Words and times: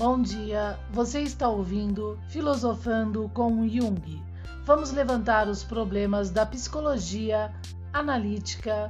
Bom 0.00 0.22
dia, 0.22 0.78
você 0.90 1.20
está 1.20 1.46
ouvindo 1.46 2.18
Filosofando 2.30 3.30
com 3.34 3.68
Jung. 3.68 4.24
Vamos 4.64 4.92
levantar 4.92 5.46
os 5.46 5.62
problemas 5.62 6.30
da 6.30 6.46
psicologia 6.46 7.52
analítica, 7.92 8.88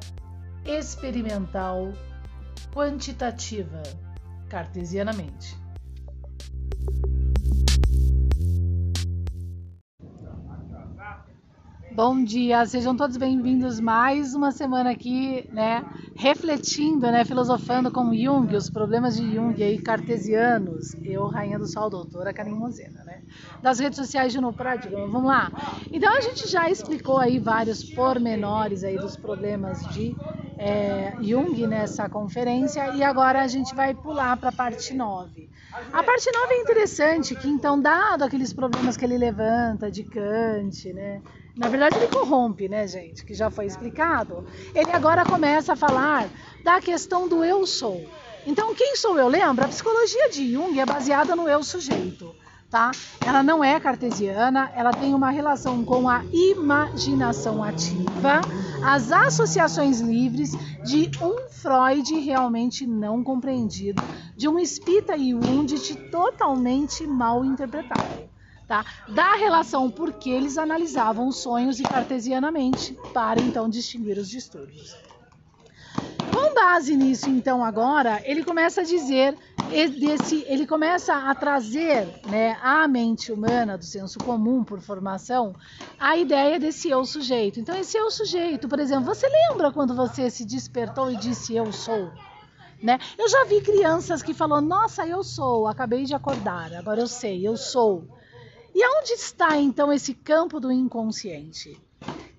experimental, 0.64 1.92
quantitativa, 2.72 3.82
cartesianamente. 4.48 5.58
Bom 12.02 12.24
dia, 12.24 12.64
sejam 12.64 12.96
todos 12.96 13.18
bem-vindos 13.18 13.78
mais 13.78 14.34
uma 14.34 14.50
semana 14.52 14.90
aqui, 14.90 15.46
né, 15.52 15.84
refletindo, 16.16 17.10
né, 17.10 17.26
filosofando 17.26 17.90
com 17.90 18.14
Jung, 18.14 18.56
os 18.56 18.70
problemas 18.70 19.16
de 19.18 19.34
Jung 19.34 19.62
aí 19.62 19.78
cartesianos. 19.78 20.94
Eu, 21.04 21.26
rainha 21.26 21.58
do 21.58 21.66
sol, 21.66 21.90
doutora 21.90 22.32
Karim 22.32 22.54
Mozena, 22.54 23.04
né? 23.04 23.20
Das 23.62 23.78
redes 23.78 23.98
sociais 23.98 24.32
de 24.32 24.40
No 24.40 24.50
Paradigma. 24.50 25.06
Vamos 25.08 25.28
lá. 25.28 25.52
Então 25.92 26.10
a 26.16 26.22
gente 26.22 26.48
já 26.48 26.70
explicou 26.70 27.18
aí 27.18 27.38
vários 27.38 27.84
pormenores 27.84 28.82
aí 28.82 28.96
dos 28.96 29.18
problemas 29.18 29.86
de 29.92 30.16
é, 30.62 31.14
Jung 31.22 31.66
nessa 31.66 32.06
conferência 32.06 32.94
e 32.94 33.02
agora 33.02 33.40
a 33.40 33.48
gente 33.48 33.74
vai 33.74 33.94
pular 33.94 34.36
para 34.36 34.50
a 34.50 34.52
parte 34.52 34.92
9. 34.92 35.48
A 35.90 36.02
parte 36.02 36.30
9 36.30 36.54
é 36.54 36.60
interessante, 36.60 37.34
que 37.34 37.48
então, 37.48 37.80
dado 37.80 38.24
aqueles 38.24 38.52
problemas 38.52 38.94
que 38.94 39.04
ele 39.06 39.16
levanta 39.16 39.90
de 39.90 40.04
Kant, 40.04 40.92
né? 40.92 41.22
Na 41.56 41.68
verdade, 41.68 41.96
ele 41.96 42.08
corrompe, 42.08 42.68
né, 42.68 42.86
gente? 42.86 43.24
Que 43.24 43.32
já 43.32 43.50
foi 43.50 43.64
explicado. 43.64 44.44
Ele 44.74 44.92
agora 44.92 45.24
começa 45.24 45.72
a 45.72 45.76
falar 45.76 46.28
da 46.62 46.78
questão 46.78 47.26
do 47.26 47.42
eu 47.42 47.66
sou. 47.66 48.06
Então, 48.46 48.74
quem 48.74 48.96
sou 48.96 49.18
eu? 49.18 49.28
Lembra? 49.28 49.64
A 49.64 49.68
psicologia 49.68 50.28
de 50.28 50.52
Jung 50.52 50.78
é 50.78 50.84
baseada 50.84 51.34
no 51.34 51.48
eu 51.48 51.62
sujeito. 51.62 52.34
Tá? 52.70 52.92
Ela 53.26 53.42
não 53.42 53.64
é 53.64 53.80
cartesiana, 53.80 54.70
ela 54.76 54.92
tem 54.92 55.12
uma 55.12 55.30
relação 55.30 55.84
com 55.84 56.08
a 56.08 56.22
imaginação 56.32 57.64
ativa, 57.64 58.40
as 58.84 59.10
associações 59.10 60.00
livres 60.00 60.52
de 60.84 61.10
um 61.20 61.48
Freud 61.50 62.14
realmente 62.20 62.86
não 62.86 63.24
compreendido, 63.24 64.00
de 64.36 64.48
um 64.48 64.56
Spita 64.60 65.18
Jundt 65.18 65.96
totalmente 66.12 67.04
mal 67.08 67.44
interpretado 67.44 68.30
tá? 68.70 68.84
da 69.08 69.34
relação 69.34 69.90
porque 69.90 70.30
eles 70.30 70.56
analisavam 70.56 71.32
sonhos 71.32 71.80
e 71.80 71.82
cartesianamente 71.82 72.96
para 73.12 73.40
então 73.40 73.68
distinguir 73.68 74.16
os 74.16 74.30
distúrbios. 74.30 74.96
Com 76.32 76.54
base 76.54 76.96
nisso, 76.96 77.28
então, 77.28 77.64
agora, 77.64 78.22
ele 78.24 78.44
começa 78.44 78.82
a 78.82 78.84
dizer, 78.84 79.36
desse, 79.70 80.44
ele 80.48 80.66
começa 80.66 81.14
a 81.14 81.34
trazer 81.34 82.08
né, 82.26 82.58
à 82.60 82.88
mente 82.88 83.30
humana, 83.30 83.78
do 83.78 83.84
senso 83.84 84.18
comum 84.18 84.64
por 84.64 84.80
formação, 84.80 85.54
a 85.98 86.16
ideia 86.16 86.58
desse 86.58 86.90
eu 86.90 87.04
sujeito. 87.04 87.60
Então, 87.60 87.76
esse 87.76 87.96
eu 87.96 88.10
sujeito, 88.10 88.68
por 88.68 88.80
exemplo, 88.80 89.04
você 89.04 89.28
lembra 89.28 89.72
quando 89.72 89.94
você 89.94 90.28
se 90.28 90.44
despertou 90.44 91.10
e 91.10 91.16
disse 91.16 91.54
eu 91.54 91.72
sou? 91.72 92.10
Né? 92.82 92.98
Eu 93.16 93.28
já 93.28 93.44
vi 93.44 93.60
crianças 93.60 94.22
que 94.22 94.34
falam, 94.34 94.60
nossa, 94.60 95.06
eu 95.06 95.22
sou, 95.22 95.68
acabei 95.68 96.04
de 96.04 96.14
acordar, 96.14 96.72
agora 96.74 97.00
eu 97.00 97.06
sei, 97.06 97.46
eu 97.46 97.56
sou. 97.56 98.04
E 98.74 98.82
aonde 98.82 99.12
está 99.12 99.56
então 99.56 99.92
esse 99.92 100.14
campo 100.14 100.58
do 100.58 100.72
inconsciente? 100.72 101.80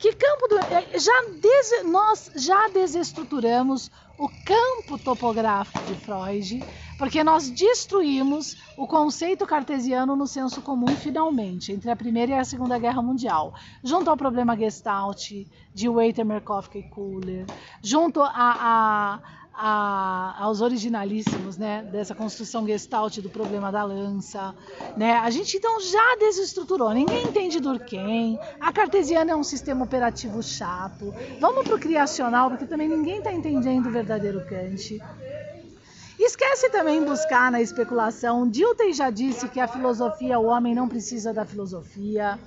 Que 0.02 0.14
campo 0.14 0.48
do. 0.48 0.58
É, 0.58 0.98
já 0.98 1.14
des, 1.40 1.84
nós 1.86 2.32
já 2.36 2.70
desestruturamos 2.70 3.92
o 4.18 4.28
campo 4.44 4.98
topográfico 4.98 5.84
de 5.84 5.96
Freud, 5.96 6.66
porque 6.98 7.24
nós 7.24 7.52
destruímos 7.52 8.56
o 8.76 8.88
conceito 8.88 9.46
cartesiano 9.46 10.16
no 10.16 10.26
senso 10.26 10.60
comum 10.64 10.96
finalmente, 10.96 11.72
entre 11.72 11.92
a 11.92 11.96
Primeira 11.96 12.32
e 12.32 12.36
a 12.36 12.44
Segunda 12.44 12.80
Guerra 12.80 13.04
Mundial, 13.04 13.54
junto 13.84 14.10
ao 14.10 14.18
problema 14.18 14.58
Gestalt 14.58 15.30
de 15.72 15.88
Waiter, 15.88 16.26
Merkovka 16.26 16.80
e 16.80 16.84
Kuller, 16.84 17.48
junto 17.84 18.24
a, 18.24 18.32
a 18.34 19.22
a, 19.54 20.36
aos 20.40 20.62
originalíssimos, 20.62 21.58
né, 21.58 21.84
dessa 21.92 22.16
construção 22.16 22.66
gestalt 22.66 23.20
do 23.20 23.30
problema 23.30 23.72
da 23.72 23.84
lança, 23.84 24.56
né? 24.96 25.14
A 25.14 25.30
gente 25.30 25.58
então 25.58 25.80
já 25.80 26.16
desestruturou. 26.20 26.92
Ninguém 26.92 27.28
entende 27.28 27.60
Durkheim. 27.60 28.40
A 28.60 28.72
cartesiana 28.72 29.32
é 29.32 29.36
um 29.36 29.44
sistema 29.44 29.84
operativo 29.84 30.42
chato. 30.42 31.14
Vamos 31.40 31.66
para 31.66 31.76
o 31.76 31.80
criacional, 31.80 32.50
porque 32.50 32.66
também 32.66 32.88
ninguém 32.88 33.18
está 33.18 33.32
entendendo 33.32 33.88
o 33.88 33.92
verdadeiro 33.92 34.46
Kant. 34.46 35.00
Esquece 36.18 36.70
também 36.70 37.04
buscar 37.04 37.52
na 37.52 37.62
especulação. 37.62 38.48
Dilthey 38.48 38.94
já 38.94 39.10
disse 39.10 39.50
que 39.50 39.60
a 39.60 39.68
filosofia, 39.68 40.38
o 40.38 40.46
homem 40.46 40.76
não 40.76 40.88
precisa 40.88 41.34
da 41.34 41.46
filosofia, 41.46 42.40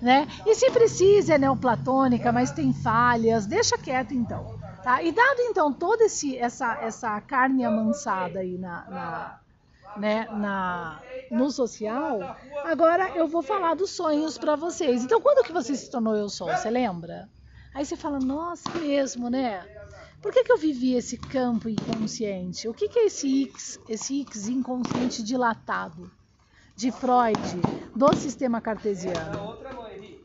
né? 0.00 0.26
E 0.46 0.54
se 0.54 0.70
precisa 0.70 1.34
é 1.34 1.38
neoplatônica, 1.38 2.32
mas 2.32 2.50
tem 2.50 2.72
falhas. 2.72 3.44
Deixa 3.44 3.76
quieto 3.76 4.14
então. 4.14 4.58
Tá? 4.88 5.02
E 5.02 5.12
dado 5.12 5.40
então 5.42 5.70
toda 5.70 6.04
esse, 6.04 6.38
essa, 6.38 6.78
essa 6.80 7.20
carne 7.20 7.62
amansada 7.62 8.38
aí 8.38 8.56
na, 8.56 8.86
na, 8.88 9.40
né, 9.98 10.26
na, 10.30 11.02
no 11.30 11.50
social, 11.50 12.34
agora 12.64 13.10
eu 13.10 13.28
vou 13.28 13.42
falar 13.42 13.74
dos 13.74 13.90
sonhos 13.90 14.38
para 14.38 14.56
vocês. 14.56 15.04
Então, 15.04 15.20
quando 15.20 15.44
que 15.44 15.52
você 15.52 15.74
se 15.74 15.90
tornou 15.90 16.16
eu 16.16 16.30
sou? 16.30 16.48
Você 16.48 16.70
lembra? 16.70 17.28
Aí 17.74 17.84
você 17.84 17.96
fala, 17.96 18.18
nossa, 18.18 18.70
mesmo, 18.78 19.28
né? 19.28 19.62
Por 20.22 20.32
que, 20.32 20.42
que 20.42 20.50
eu 20.50 20.56
vivi 20.56 20.94
esse 20.94 21.18
campo 21.18 21.68
inconsciente? 21.68 22.66
O 22.66 22.72
que, 22.72 22.88
que 22.88 22.98
é 22.98 23.06
esse 23.08 23.44
X, 23.44 23.78
esse 23.90 24.22
X 24.22 24.48
inconsciente 24.48 25.22
dilatado 25.22 26.10
de 26.74 26.90
Freud, 26.90 27.38
do 27.94 28.16
sistema 28.16 28.58
cartesiano? 28.58 29.58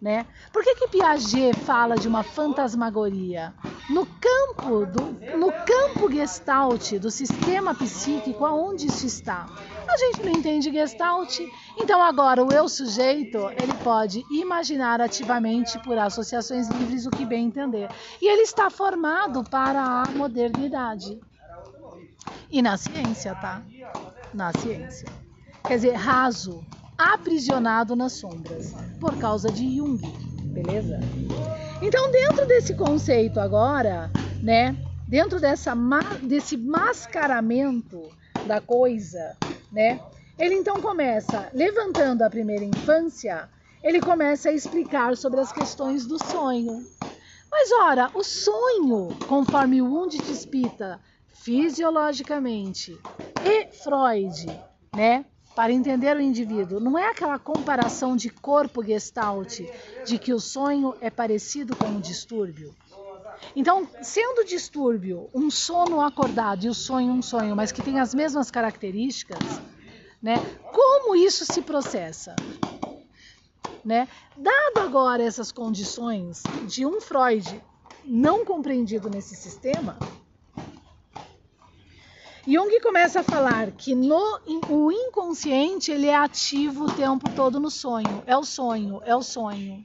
Né? 0.02 0.26
Por 0.54 0.64
que, 0.64 0.76
que 0.76 0.88
Piaget 0.88 1.54
fala 1.66 1.96
de 1.96 2.08
uma 2.08 2.24
fantasmagoria? 2.24 3.54
No 3.90 4.06
campo, 4.06 4.86
do, 4.86 5.02
no 5.38 5.52
campo 5.52 6.10
gestalt 6.12 6.94
do 7.00 7.12
sistema 7.12 7.76
psíquico, 7.76 8.46
aonde 8.46 8.88
isso 8.88 9.06
está? 9.06 9.46
A 9.88 9.98
gente 9.98 10.24
não 10.24 10.32
entende 10.32 10.72
gestalt, 10.72 11.40
então 11.78 12.02
agora 12.02 12.44
o 12.44 12.52
eu 12.52 12.70
sujeito, 12.70 13.38
ele 13.62 13.74
pode 13.84 14.24
imaginar 14.32 15.02
ativamente 15.02 15.78
por 15.80 15.98
associações 15.98 16.70
livres 16.70 17.06
o 17.06 17.12
que 17.12 17.26
bem 17.26 17.48
entender. 17.48 17.90
E 18.22 18.28
ele 18.28 18.44
está 18.44 18.70
formado 18.70 19.44
para 19.44 20.04
a 20.04 20.12
modernidade. 20.12 21.20
E 22.50 22.62
na 22.62 22.78
ciência, 22.78 23.36
tá? 23.36 23.62
Na 24.34 24.52
ciência. 24.54 25.08
Quer 25.68 25.76
dizer, 25.76 25.94
raso, 25.94 26.64
aprisionado 26.98 27.96
nas 27.96 28.14
sombras, 28.14 28.74
por 29.00 29.18
causa 29.18 29.52
de 29.52 29.78
Jung, 29.78 30.00
beleza? 30.54 31.00
Então, 31.86 32.12
dentro 32.12 32.48
desse 32.48 32.76
conceito 32.76 33.42
agora, 33.42 34.10
né, 34.42 34.78
dentro 35.06 35.38
dessa 35.38 35.76
desse 36.22 36.56
mascaramento 36.56 38.10
da 38.46 38.62
coisa, 38.62 39.38
né, 39.70 40.00
ele 40.40 40.56
então 40.56 40.80
começa 40.82 41.50
levantando 41.54 42.22
a 42.22 42.30
primeira 42.30 42.64
infância, 42.64 43.50
ele 43.84 44.00
começa 44.00 44.48
a 44.48 44.54
explicar 44.54 45.18
sobre 45.18 45.42
as 45.42 45.52
questões 45.52 46.08
do 46.08 46.18
sonho. 46.18 46.88
Mas 47.52 47.70
ora, 47.74 48.10
o 48.14 48.24
sonho, 48.24 49.18
conforme 49.28 49.82
o 49.82 49.94
Wundt 49.94 50.22
despita 50.22 51.02
fisiologicamente 51.44 52.98
e 53.44 53.68
Freud, 53.84 54.58
né, 54.94 55.26
para 55.56 55.72
entender 55.72 56.16
o 56.16 56.22
indivíduo. 56.22 56.80
Não 56.80 56.98
é 56.98 57.08
aquela 57.10 57.38
comparação 57.38 58.16
de 58.16 58.30
corpo 58.30 58.84
gestalt, 58.84 59.60
de 60.06 60.18
que 60.18 60.34
o 60.34 60.40
sonho 60.40 60.96
é 61.00 61.10
parecido 61.10 61.76
com 61.76 61.88
um 61.88 62.00
distúrbio. 62.00 62.74
Então, 63.56 63.88
sendo 64.02 64.46
distúrbio 64.46 65.30
um 65.34 65.50
sono 65.50 66.02
acordado 66.02 66.66
e 66.66 66.70
o 66.70 66.74
sonho 66.74 67.12
um 67.12 67.22
sonho, 67.22 67.56
mas 67.56 67.72
que 67.72 67.82
tem 67.82 68.00
as 68.00 68.14
mesmas 68.14 68.50
características, 68.50 69.62
né? 70.22 70.42
Como 70.72 71.16
isso 71.16 71.46
se 71.46 71.62
processa? 71.62 72.36
Né? 73.84 74.08
Dado 74.38 74.80
agora 74.80 75.22
essas 75.22 75.52
condições 75.52 76.42
de 76.68 76.86
um 76.86 77.02
Freud 77.02 77.62
não 78.04 78.46
compreendido 78.46 79.10
nesse 79.10 79.36
sistema, 79.36 80.00
Jung 82.46 82.78
começa 82.82 83.22
a 83.22 83.24
falar 83.24 83.72
que 83.72 83.96
no, 83.96 84.40
o 84.68 84.92
inconsciente 84.92 85.92
ele 85.92 86.08
é 86.08 86.16
ativo 86.16 86.86
o 86.86 86.96
tempo 86.96 87.34
todo 87.34 87.58
no 87.60 87.70
sonho. 87.70 88.22
É 88.26 88.36
o 88.36 88.44
sonho, 88.44 89.02
é 89.06 89.16
o 89.16 89.24
sonho. 89.24 89.84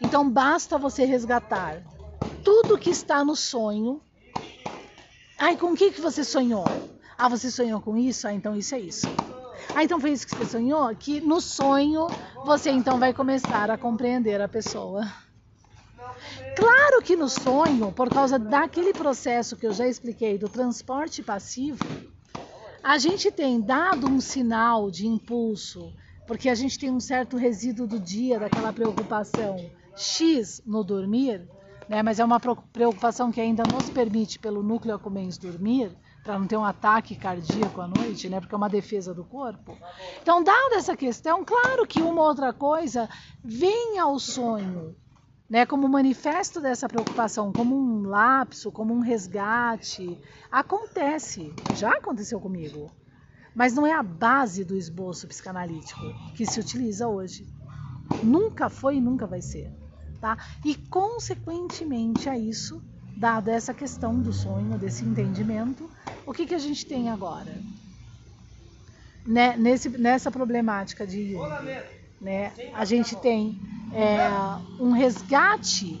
Então 0.00 0.28
basta 0.28 0.76
você 0.78 1.04
resgatar 1.04 1.82
tudo 2.44 2.78
que 2.78 2.90
está 2.90 3.24
no 3.24 3.34
sonho. 3.34 4.02
Ai, 5.38 5.56
com 5.56 5.72
o 5.72 5.76
que, 5.76 5.90
que 5.90 6.00
você 6.00 6.22
sonhou? 6.22 6.68
Ah, 7.16 7.28
você 7.28 7.50
sonhou 7.50 7.80
com 7.80 7.96
isso? 7.96 8.28
Ah, 8.28 8.34
então 8.34 8.54
isso 8.54 8.74
é 8.74 8.80
isso. 8.80 9.08
Ah, 9.74 9.82
então 9.82 9.98
foi 9.98 10.10
isso 10.12 10.26
que 10.26 10.32
você 10.32 10.44
sonhou? 10.44 10.94
Que 10.94 11.20
no 11.22 11.40
sonho 11.40 12.06
você 12.44 12.70
então 12.70 12.98
vai 12.98 13.14
começar 13.14 13.70
a 13.70 13.78
compreender 13.78 14.40
a 14.42 14.48
pessoa. 14.48 15.02
Claro 16.54 17.02
que 17.02 17.16
no 17.16 17.28
sonho, 17.28 17.92
por 17.92 18.10
causa 18.10 18.38
daquele 18.38 18.92
processo 18.92 19.56
que 19.56 19.66
eu 19.66 19.72
já 19.72 19.86
expliquei 19.86 20.36
do 20.36 20.48
transporte 20.48 21.22
passivo, 21.22 21.84
a 22.82 22.98
gente 22.98 23.30
tem 23.30 23.60
dado 23.60 24.06
um 24.06 24.20
sinal 24.20 24.90
de 24.90 25.06
impulso, 25.06 25.92
porque 26.26 26.48
a 26.48 26.54
gente 26.54 26.78
tem 26.78 26.90
um 26.90 27.00
certo 27.00 27.36
resíduo 27.36 27.86
do 27.86 27.98
dia 27.98 28.38
daquela 28.38 28.72
preocupação 28.72 29.56
X 29.96 30.62
no 30.64 30.82
dormir, 30.82 31.46
né? 31.88 32.02
mas 32.02 32.18
é 32.18 32.24
uma 32.24 32.38
preocupação 32.38 33.30
que 33.30 33.40
ainda 33.40 33.64
nos 33.72 33.90
permite, 33.90 34.38
pelo 34.38 34.62
núcleo 34.62 34.94
accumbens, 34.94 35.36
dormir, 35.36 35.94
para 36.22 36.38
não 36.38 36.46
ter 36.46 36.56
um 36.56 36.64
ataque 36.64 37.16
cardíaco 37.16 37.80
à 37.80 37.88
noite, 37.88 38.28
né? 38.28 38.40
Porque 38.40 38.54
é 38.54 38.58
uma 38.58 38.68
defesa 38.68 39.12
do 39.12 39.24
corpo. 39.24 39.76
Então, 40.22 40.42
dada 40.44 40.76
essa 40.76 40.96
questão, 40.96 41.44
claro 41.44 41.86
que 41.86 42.00
uma 42.00 42.22
outra 42.22 42.52
coisa 42.52 43.08
vem 43.42 43.98
ao 43.98 44.18
sonho, 44.18 44.94
né? 45.50 45.66
Como 45.66 45.88
manifesto 45.88 46.60
dessa 46.60 46.88
preocupação, 46.88 47.52
como 47.52 47.76
um 47.76 48.06
lapso, 48.06 48.70
como 48.70 48.94
um 48.94 49.00
resgate. 49.00 50.16
Acontece, 50.50 51.52
já 51.72 51.90
aconteceu 51.90 52.40
comigo. 52.40 52.92
Mas 53.52 53.74
não 53.74 53.84
é 53.84 53.92
a 53.92 54.02
base 54.02 54.64
do 54.64 54.76
esboço 54.76 55.26
psicanalítico 55.26 56.00
que 56.36 56.46
se 56.46 56.60
utiliza 56.60 57.08
hoje. 57.08 57.44
Nunca 58.22 58.70
foi 58.70 58.96
e 58.96 59.00
nunca 59.00 59.26
vai 59.26 59.42
ser. 59.42 59.74
Tá? 60.20 60.38
E, 60.64 60.76
consequentemente 60.76 62.28
a 62.28 62.38
isso, 62.38 62.80
dada 63.16 63.50
essa 63.50 63.74
questão 63.74 64.20
do 64.20 64.32
sonho, 64.32 64.78
desse 64.78 65.04
entendimento, 65.04 65.90
o 66.24 66.32
que, 66.32 66.46
que 66.46 66.54
a 66.54 66.58
gente 66.58 66.86
tem 66.86 67.08
agora? 67.08 67.60
Né, 69.26 69.56
nesse, 69.56 69.88
nessa 69.88 70.30
problemática 70.30 71.06
de 71.06 71.34
né, 72.20 72.52
a 72.74 72.84
gente 72.84 73.16
tem 73.16 73.58
é, 73.92 74.28
um 74.78 74.92
resgate 74.92 76.00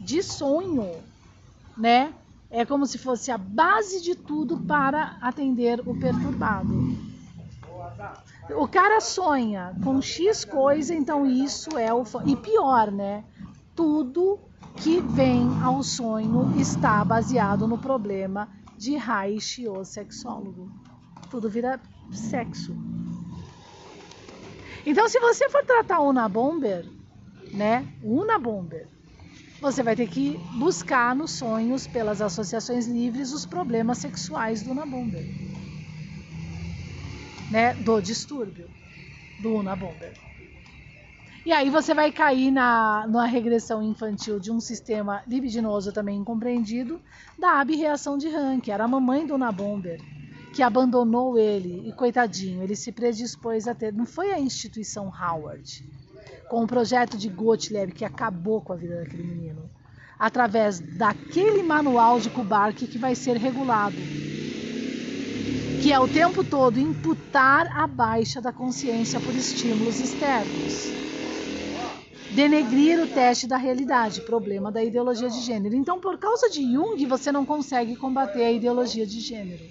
de 0.00 0.22
sonho, 0.22 0.90
né? 1.76 2.12
É 2.50 2.64
como 2.64 2.86
se 2.86 2.96
fosse 2.96 3.30
a 3.30 3.36
base 3.36 4.02
de 4.02 4.14
tudo 4.14 4.58
para 4.58 5.18
atender 5.20 5.80
o 5.86 5.98
perturbado. 5.98 6.96
O 8.56 8.66
cara 8.66 9.00
sonha 9.00 9.76
com 9.84 10.00
X 10.00 10.44
coisa, 10.44 10.94
então 10.94 11.26
isso 11.26 11.76
é 11.76 11.92
o. 11.92 12.04
E 12.24 12.34
pior, 12.36 12.90
né? 12.90 13.24
Tudo 13.74 14.38
que 14.76 15.00
vem 15.00 15.46
ao 15.62 15.82
sonho 15.82 16.54
está 16.58 17.04
baseado 17.04 17.68
no 17.68 17.76
problema 17.76 18.48
de 18.76 18.96
Reich, 18.96 19.68
o 19.68 19.84
sexólogo. 19.84 20.70
Tudo 21.30 21.50
vira 21.50 21.80
sexo. 22.10 22.74
Então, 24.86 25.06
se 25.08 25.20
você 25.20 25.50
for 25.50 25.64
tratar 25.66 26.00
Una 26.00 26.28
Bomber, 26.28 26.86
né? 27.52 27.86
Una 28.02 28.38
Bomber, 28.38 28.86
você 29.60 29.82
vai 29.82 29.96
ter 29.96 30.08
que 30.08 30.38
buscar 30.58 31.14
nos 31.14 31.32
sonhos, 31.32 31.86
pelas 31.86 32.20
associações 32.20 32.86
livres, 32.86 33.32
os 33.32 33.44
problemas 33.44 33.98
sexuais 33.98 34.62
do 34.62 34.70
Una 34.70 34.86
Bomber. 34.86 35.24
Né? 37.50 37.74
Do 37.74 38.00
distúrbio 38.00 38.68
do 39.40 39.54
Una 39.56 39.74
Bomber. 39.74 40.12
E 41.48 41.52
aí 41.52 41.70
você 41.70 41.94
vai 41.94 42.12
cair 42.12 42.50
na, 42.50 43.06
na 43.06 43.24
regressão 43.24 43.82
infantil 43.82 44.38
de 44.38 44.52
um 44.52 44.60
sistema 44.60 45.22
libidinoso 45.26 45.92
também 45.92 46.18
incompreendido, 46.18 47.00
da 47.38 47.60
abreação 47.60 48.18
de 48.18 48.28
que 48.62 48.70
era 48.70 48.84
a 48.84 48.88
mamãe 48.88 49.26
do 49.26 49.38
Nabomber, 49.38 49.98
que 50.52 50.62
abandonou 50.62 51.38
ele, 51.38 51.88
e 51.88 51.92
coitadinho, 51.92 52.62
ele 52.62 52.76
se 52.76 52.92
predispôs 52.92 53.66
a 53.66 53.74
ter. 53.74 53.94
Não 53.94 54.04
foi 54.04 54.30
a 54.30 54.38
instituição 54.38 55.08
Howard, 55.08 55.82
com 56.48 56.62
o 56.62 56.66
projeto 56.66 57.16
de 57.16 57.28
Gottlieb 57.28 57.92
que 57.92 58.04
acabou 58.04 58.60
com 58.60 58.72
a 58.72 58.76
vida 58.76 58.96
daquele 58.96 59.22
menino, 59.22 59.70
através 60.18 60.80
daquele 60.98 61.62
manual 61.62 62.18
de 62.18 62.30
Kubark 62.30 62.86
que 62.86 62.98
vai 62.98 63.14
ser 63.14 63.36
regulado 63.36 63.96
que 65.80 65.92
é 65.92 66.00
o 66.00 66.08
tempo 66.08 66.42
todo 66.42 66.80
imputar 66.80 67.68
a 67.78 67.86
baixa 67.86 68.40
da 68.40 68.52
consciência 68.52 69.20
por 69.20 69.34
estímulos 69.34 70.00
externos 70.00 70.98
denegrir 72.30 73.00
o 73.00 73.06
teste 73.06 73.46
da 73.46 73.56
realidade, 73.56 74.20
problema 74.20 74.70
da 74.70 74.84
ideologia 74.84 75.28
de 75.28 75.40
gênero. 75.40 75.74
Então, 75.74 75.98
por 75.98 76.18
causa 76.18 76.48
de 76.50 76.62
Jung, 76.72 77.04
você 77.06 77.32
não 77.32 77.44
consegue 77.44 77.96
combater 77.96 78.44
a 78.44 78.52
ideologia 78.52 79.06
de 79.06 79.18
gênero. 79.18 79.64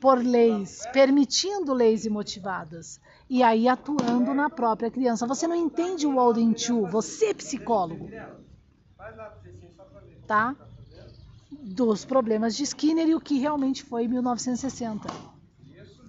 Por 0.00 0.18
leis, 0.18 0.82
permitindo 0.92 1.72
leis 1.72 2.04
imotivadas. 2.04 3.00
E 3.32 3.42
aí 3.42 3.66
atuando 3.66 4.34
na 4.34 4.50
própria 4.50 4.90
criança. 4.90 5.26
Você 5.26 5.46
não 5.46 5.56
entende 5.56 6.06
o 6.06 6.16
Walden 6.16 6.54
Chu, 6.54 6.84
você 6.84 7.30
é 7.30 7.34
psicólogo. 7.34 8.10
Tá? 10.26 10.54
Dos 11.50 12.04
problemas 12.04 12.54
de 12.54 12.64
Skinner 12.64 13.08
e 13.08 13.14
o 13.14 13.20
que 13.22 13.38
realmente 13.38 13.84
foi 13.84 14.04
em 14.04 14.08
1960. 14.08 15.08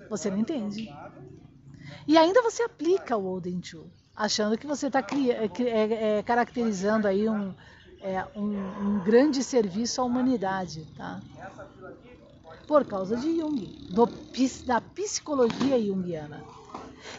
Você 0.09 0.29
não 0.29 0.37
entende. 0.37 0.93
E 2.05 2.17
ainda 2.17 2.41
você 2.41 2.63
aplica 2.63 3.15
o 3.15 3.23
Walden 3.23 3.63
Chu 3.63 3.89
achando 4.13 4.57
que 4.57 4.67
você 4.67 4.87
está 4.87 4.99
é, 4.99 5.63
é, 5.63 6.17
é, 6.17 6.23
caracterizando 6.23 7.07
aí 7.07 7.29
um, 7.29 7.53
é, 8.01 8.27
um, 8.35 8.97
um, 8.97 8.99
grande 9.01 9.45
serviço 9.45 10.01
à 10.01 10.03
humanidade, 10.03 10.85
tá? 10.97 11.21
Por 12.67 12.83
causa 12.83 13.15
de 13.15 13.39
Jung, 13.39 13.65
do, 13.91 14.07
da 14.65 14.81
psicologia 14.81 15.81
junguiana. 15.81 16.43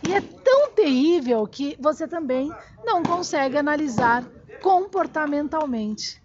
E 0.02 0.12
é 0.12 0.20
tão 0.20 0.72
terrível 0.74 1.46
que 1.46 1.76
você 1.80 2.06
também 2.06 2.50
não 2.84 3.04
consegue 3.04 3.56
analisar 3.56 4.28
comportamentalmente 4.62 6.22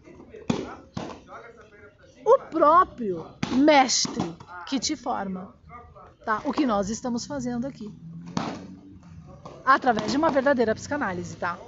o 2.25 2.37
próprio 2.49 3.25
mestre 3.49 4.37
que 4.67 4.79
te 4.79 4.95
forma, 4.95 5.53
tá? 6.25 6.41
O 6.45 6.51
que 6.51 6.65
nós 6.65 6.89
estamos 6.89 7.25
fazendo 7.25 7.65
aqui 7.65 7.91
através 9.65 10.11
de 10.11 10.17
uma 10.17 10.31
verdadeira 10.31 10.73
psicanálise, 10.75 11.37
tá? 11.37 11.59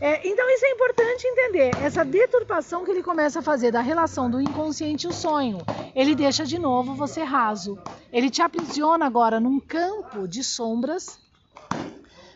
É, 0.00 0.28
então 0.28 0.48
isso 0.50 0.64
é 0.64 0.70
importante 0.70 1.26
entender, 1.26 1.76
essa 1.80 2.04
deturpação 2.04 2.84
que 2.84 2.90
ele 2.90 3.02
começa 3.02 3.40
a 3.40 3.42
fazer 3.42 3.72
da 3.72 3.80
relação 3.80 4.30
do 4.30 4.40
inconsciente 4.40 5.06
e 5.06 5.08
o 5.08 5.12
sonho. 5.12 5.66
Ele 5.94 6.14
deixa 6.14 6.44
de 6.44 6.58
novo 6.58 6.94
você 6.94 7.24
raso. 7.24 7.76
Ele 8.12 8.30
te 8.30 8.40
aprisiona 8.40 9.06
agora 9.06 9.40
num 9.40 9.58
campo 9.58 10.28
de 10.28 10.44
sombras, 10.44 11.18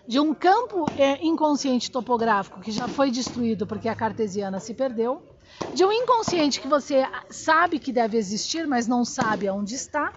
de 0.09 0.19
um 0.19 0.35
campo 0.35 0.91
é, 0.97 1.25
inconsciente 1.25 1.91
topográfico 1.91 2.61
que 2.61 2.73
já 2.73 2.89
foi 2.89 3.11
destruído 3.11 3.65
porque 3.67 3.89
a 3.89 3.95
cartesiana 3.95 4.59
se 4.59 4.75
perdeu, 4.75 5.23
de 5.73 5.85
um 5.85 5.93
inconsciente 5.93 6.61
que 6.61 6.67
você 6.67 7.07
sabe 7.31 7.79
que 7.79 7.93
deve 7.93 8.17
existir, 8.17 8.67
mas 8.67 8.89
não 8.89 9.05
sabe 9.05 9.47
aonde 9.47 9.77
está, 9.77 10.13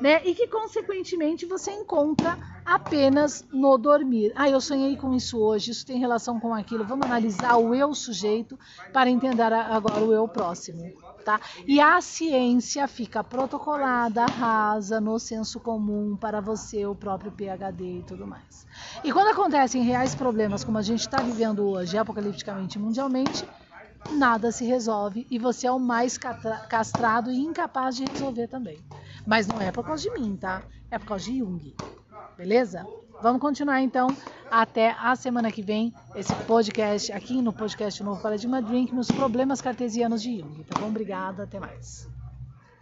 né? 0.00 0.22
E 0.24 0.34
que 0.34 0.48
consequentemente 0.48 1.46
você 1.46 1.70
encontra 1.70 2.36
apenas 2.70 3.44
no 3.52 3.76
dormir. 3.76 4.32
Ah, 4.36 4.48
eu 4.48 4.60
sonhei 4.60 4.96
com 4.96 5.12
isso 5.12 5.40
hoje, 5.40 5.72
isso 5.72 5.84
tem 5.84 5.98
relação 5.98 6.38
com 6.38 6.54
aquilo. 6.54 6.84
Vamos 6.84 7.04
analisar 7.04 7.56
o 7.56 7.74
eu 7.74 7.92
sujeito 7.92 8.56
para 8.92 9.10
entender 9.10 9.42
agora 9.42 10.04
o 10.04 10.12
eu 10.12 10.28
próximo, 10.28 10.92
tá? 11.24 11.40
E 11.66 11.80
a 11.80 12.00
ciência 12.00 12.86
fica 12.86 13.24
protocolada, 13.24 14.24
rasa, 14.28 15.00
no 15.00 15.18
senso 15.18 15.58
comum 15.58 16.16
para 16.16 16.40
você, 16.40 16.86
o 16.86 16.94
próprio 16.94 17.32
PhD 17.32 17.98
e 17.98 18.02
tudo 18.04 18.24
mais. 18.24 18.64
E 19.02 19.12
quando 19.12 19.32
acontecem 19.32 19.82
reais 19.82 20.14
problemas 20.14 20.62
como 20.62 20.78
a 20.78 20.82
gente 20.82 21.00
está 21.00 21.20
vivendo 21.20 21.66
hoje, 21.68 21.98
apocalipticamente 21.98 22.78
mundialmente, 22.78 23.48
nada 24.12 24.52
se 24.52 24.64
resolve 24.64 25.26
e 25.28 25.40
você 25.40 25.66
é 25.66 25.72
o 25.72 25.80
mais 25.80 26.16
castrado 26.16 27.32
e 27.32 27.40
incapaz 27.40 27.96
de 27.96 28.04
resolver 28.04 28.46
também. 28.46 28.78
Mas 29.26 29.48
não 29.48 29.60
é 29.60 29.72
por 29.72 29.84
causa 29.84 30.04
de 30.04 30.10
mim, 30.12 30.36
tá? 30.36 30.62
É 30.88 31.00
por 31.00 31.06
causa 31.06 31.24
de 31.24 31.38
Jung. 31.38 31.74
Beleza? 32.40 32.88
Vamos 33.20 33.38
continuar 33.38 33.82
então 33.82 34.08
até 34.50 34.96
a 34.98 35.14
semana 35.14 35.52
que 35.52 35.60
vem 35.60 35.92
esse 36.16 36.34
podcast 36.46 37.12
aqui 37.12 37.42
no 37.42 37.52
podcast 37.52 38.02
Novo 38.02 38.22
Paradigma 38.22 38.62
Drink 38.62 38.94
nos 38.94 39.08
problemas 39.08 39.60
cartesianos 39.60 40.22
de 40.22 40.38
Jung. 40.38 40.64
Tá 40.64 40.80
bom? 40.80 40.88
Obrigada, 40.88 41.42
até 41.42 41.60
mais. 41.60 42.08